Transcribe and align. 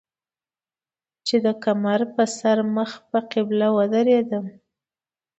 چې 1.27 1.35
د 1.45 1.47
کمر 1.63 2.01
پۀ 2.15 2.23
سر 2.37 2.57
مخ 2.75 2.91
پۀ 3.09 3.19
قبله 3.31 3.67
ودرېدم 3.77 4.45